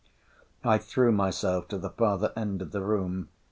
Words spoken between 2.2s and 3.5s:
end of the room.